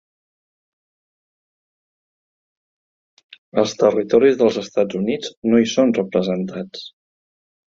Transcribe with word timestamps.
Els 3.65 3.77
territoris 3.83 4.41
dels 4.41 4.59
Estats 4.63 4.99
Units 5.03 5.31
no 5.53 5.61
hi 5.65 5.71
són 5.75 5.95
representats. 6.01 6.89